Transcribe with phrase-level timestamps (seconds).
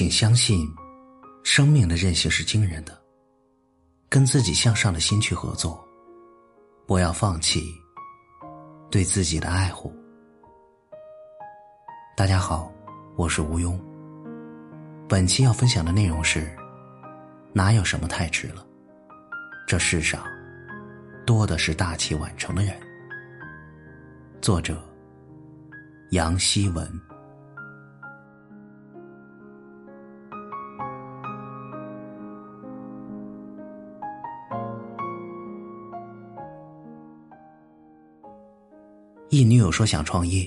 [0.00, 0.66] 请相信，
[1.44, 2.98] 生命的韧性是惊人的。
[4.08, 5.86] 跟自己向上的心去合作，
[6.86, 7.62] 不要放弃
[8.90, 9.94] 对自己的爱护。
[12.16, 12.72] 大家好，
[13.14, 13.78] 我是吴庸。
[15.06, 16.50] 本期要分享的内容是：
[17.52, 18.66] 哪有什么太迟了？
[19.66, 20.24] 这世上
[21.26, 22.74] 多的是大器晚成的人。
[24.40, 24.82] 作者：
[26.12, 26.90] 杨希文。
[39.30, 40.44] 一女友说想创业，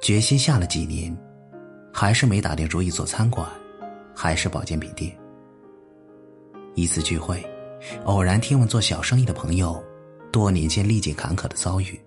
[0.00, 1.14] 决心下了几年，
[1.92, 3.46] 还是没打定主意做餐馆，
[4.16, 5.14] 还是保健品店。
[6.74, 7.44] 一次聚会，
[8.04, 9.78] 偶然听闻做小生意的朋友
[10.32, 12.00] 多年间历尽坎坷的遭遇，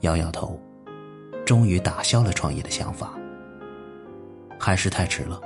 [0.00, 0.58] 摇摇头，
[1.44, 3.12] 终于打消了创业的想法。
[4.58, 5.38] 还是太迟了。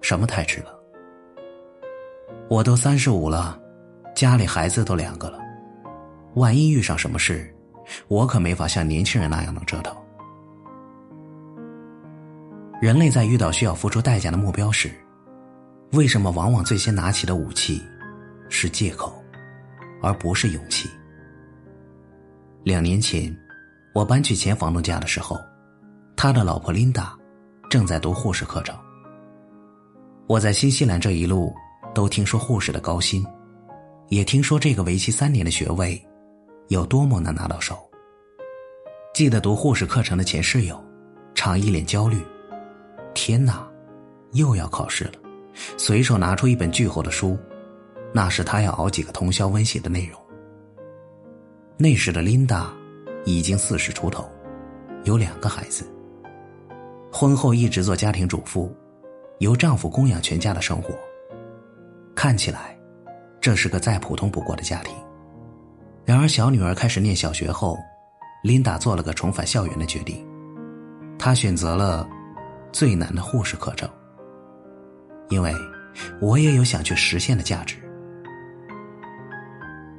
[0.00, 0.74] 什么太迟了？
[2.48, 3.60] 我都三十五了，
[4.14, 5.38] 家里孩子都两个了。
[6.34, 7.52] 万一遇上什么事，
[8.08, 9.94] 我可没法像年轻人那样能折腾。
[12.80, 14.90] 人类在遇到需要付出代价的目标时，
[15.92, 17.82] 为什么往往最先拿起的武器
[18.48, 19.12] 是借口，
[20.00, 20.88] 而不是勇气？
[22.62, 23.36] 两年前，
[23.92, 25.36] 我搬去前房东家的时候，
[26.16, 27.18] 他的老婆琳达
[27.68, 28.74] 正在读护士课程。
[30.26, 31.52] 我在新西兰这一路
[31.92, 33.26] 都听说护士的高薪，
[34.08, 36.00] 也听说这个为期三年的学位。
[36.70, 37.76] 有多么难拿到手？
[39.12, 40.80] 记得读护士课程的前室友，
[41.34, 42.24] 常一脸焦虑。
[43.12, 43.68] 天哪，
[44.34, 45.14] 又要考试了！
[45.76, 47.36] 随手拿出一本巨厚的书，
[48.14, 50.20] 那是他要熬几个通宵温习的内容。
[51.76, 52.72] 那时的琳达
[53.24, 54.30] 已经四十出头，
[55.02, 55.84] 有两个孩子。
[57.10, 58.72] 婚后一直做家庭主妇，
[59.40, 60.94] 由丈夫供养全家的生活。
[62.14, 62.78] 看起来，
[63.40, 64.94] 这是个再普通不过的家庭。
[66.10, 67.78] 然而，小女儿开始念小学后，
[68.42, 70.26] 琳达做了个重返校园的决定。
[71.16, 72.04] 她选择了
[72.72, 73.88] 最难的护士课程，
[75.28, 75.54] 因为
[76.20, 77.76] 我也有想去实现的价值。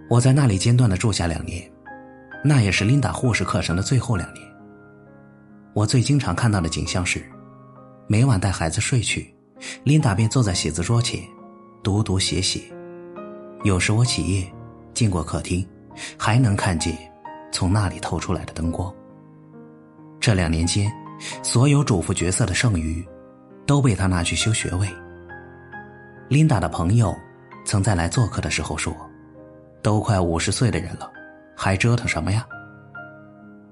[0.10, 1.64] 我在那里间断的住下两年，
[2.44, 4.46] 那也是琳达护士课程的最后两年。
[5.72, 7.24] 我最经常看到的景象是，
[8.08, 9.34] 每晚带孩子睡去，
[9.86, 11.22] 琳达便坐在写字桌前，
[11.82, 12.62] 读读写写。
[13.64, 14.54] 有时我起夜，
[14.94, 15.66] 经过客厅。
[16.18, 16.98] 还能看见
[17.52, 18.94] 从那里透出来的灯光。
[20.20, 20.92] 这两年间，
[21.44, 23.06] 所有主妇角色的剩余，
[23.66, 24.88] 都被他拿去修学位。
[26.30, 27.14] 琳达的朋友
[27.66, 28.96] 曾在来做客的时候说
[29.82, 31.12] ：“都快五十岁的人了，
[31.56, 32.48] 还折腾什么呀？”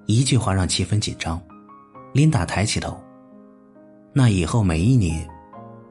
[0.07, 1.39] 一句话让气氛紧张。
[2.11, 2.99] 琳达抬起头，
[4.11, 5.29] 那以后每一年，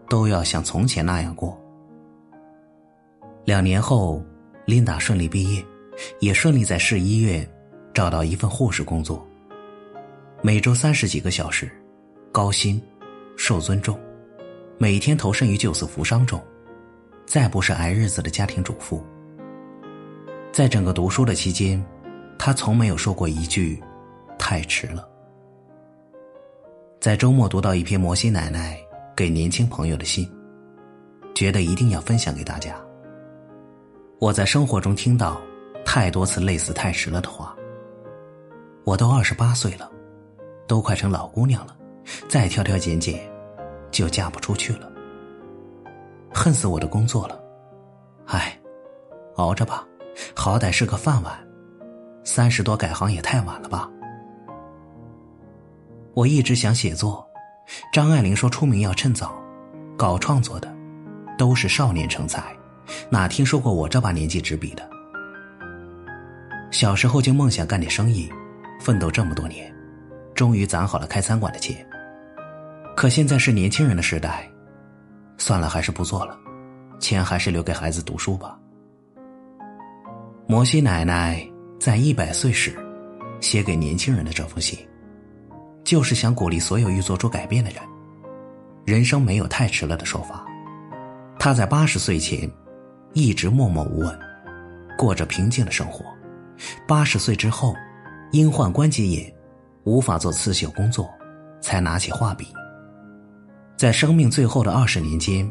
[0.08, 1.56] 都要像从前那样过。
[3.44, 4.20] 两年后，
[4.66, 5.64] 琳达顺利毕业。
[6.20, 7.48] 也顺利在市医院
[7.92, 9.26] 找到一份护士工作，
[10.42, 11.70] 每周三十几个小时，
[12.30, 12.80] 高薪，
[13.36, 13.98] 受尊重，
[14.78, 16.40] 每天投身于救死扶伤中，
[17.26, 19.04] 再不是挨日子的家庭主妇。
[20.52, 21.84] 在整个读书的期间，
[22.38, 23.82] 他从没有说过一句
[24.38, 25.08] “太迟了”。
[27.00, 28.78] 在周末读到一篇摩西奶奶
[29.16, 30.28] 给年轻朋友的信，
[31.34, 32.74] 觉得一定要分享给大家。
[34.18, 35.40] 我在生活中听到。
[35.90, 37.56] 太多次累死太迟了的话，
[38.84, 39.90] 我都二十八岁了，
[40.66, 41.74] 都快成老姑娘了，
[42.28, 43.18] 再挑挑拣拣，
[43.90, 44.92] 就嫁不出去了。
[46.30, 47.40] 恨死我的工作了，
[48.26, 48.54] 唉，
[49.36, 49.82] 熬着吧，
[50.36, 51.34] 好歹是个饭碗。
[52.22, 53.88] 三十多改行也太晚了吧？
[56.12, 57.26] 我一直想写作，
[57.94, 59.42] 张爱玲说出名要趁早，
[59.96, 60.70] 搞创作的
[61.38, 62.54] 都是少年成才，
[63.08, 64.86] 哪听说过我这把年纪执笔的？
[66.70, 68.30] 小时候就梦想干点生意，
[68.80, 69.74] 奋斗这么多年，
[70.34, 71.84] 终于攒好了开餐馆的钱。
[72.96, 74.48] 可现在是年轻人的时代，
[75.38, 76.38] 算了，还是不做了，
[76.98, 78.58] 钱还是留给孩子读书吧。
[80.46, 81.46] 摩西奶奶
[81.78, 82.74] 在一百岁时
[83.40, 84.78] 写给年轻人的这封信，
[85.84, 87.80] 就是想鼓励所有欲做出改变的人。
[88.84, 90.44] 人生没有太迟了的说法。
[91.38, 92.50] 他在八十岁前
[93.12, 94.18] 一直默默无闻，
[94.98, 96.04] 过着平静的生活。
[96.86, 97.74] 八十岁之后，
[98.32, 99.32] 因患关节炎，
[99.84, 101.08] 无法做刺绣工作，
[101.60, 102.46] 才拿起画笔。
[103.76, 105.50] 在生命最后的二十年间，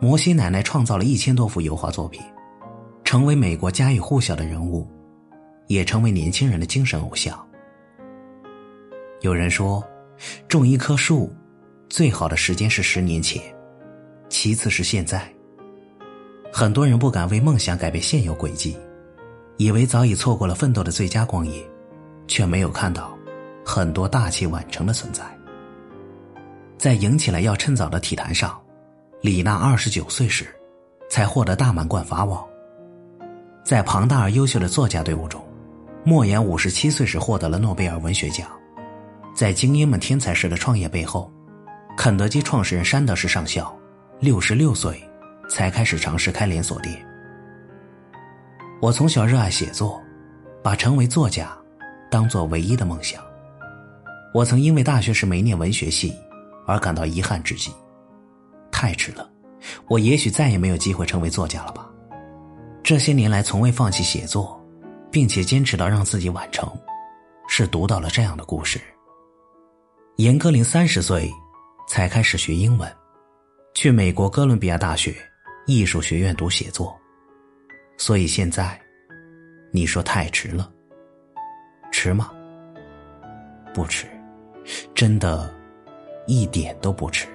[0.00, 2.20] 摩西奶奶创造了一千多幅油画作品，
[3.04, 4.86] 成为美国家喻户晓的人物，
[5.68, 7.38] 也成为年轻人的精神偶像。
[9.20, 9.82] 有人说，
[10.48, 11.32] 种一棵树，
[11.88, 13.40] 最好的时间是十年前，
[14.28, 15.32] 其次是现在。
[16.52, 18.76] 很多人不敢为梦想改变现有轨迹，
[19.56, 21.64] 以为早已错过了奋斗的最佳光阴，
[22.26, 23.16] 却没有看到
[23.64, 25.22] 很多大器晚成的存在。
[26.76, 28.60] 在赢起来要趁早的体坛上，
[29.20, 30.46] 李娜二十九岁时
[31.08, 32.44] 才获得大满贯法网。
[33.64, 35.42] 在庞大而优秀的作家队伍中，
[36.04, 38.48] 莫言五十七岁时获得了诺贝尔文学奖。
[39.34, 41.32] 在精英们天才式的创业背后，
[41.96, 43.74] 肯德基创始人山德士上校
[44.20, 45.02] 六十六岁
[45.48, 47.04] 才开始尝试开连锁店。
[48.84, 49.98] 我从小热爱写作，
[50.62, 51.56] 把成为作家
[52.10, 53.18] 当做唯一的梦想。
[54.34, 56.14] 我曾因为大学时没念文学系
[56.66, 57.72] 而感到遗憾至极，
[58.70, 59.26] 太迟了，
[59.88, 61.88] 我也许再也没有机会成为作家了吧。
[62.82, 64.62] 这些年来从未放弃写作，
[65.10, 66.70] 并且坚持到让自己完成，
[67.48, 68.78] 是读到了这样的故事。
[70.16, 71.32] 严歌苓三十岁
[71.88, 72.94] 才开始学英文，
[73.72, 75.16] 去美国哥伦比亚大学
[75.66, 76.94] 艺术学院读写作，
[77.96, 78.80] 所以现在
[79.70, 80.70] 你说太迟了，
[81.90, 82.32] 迟吗？
[83.72, 84.06] 不迟，
[84.94, 85.52] 真的，
[86.26, 87.26] 一点都不迟。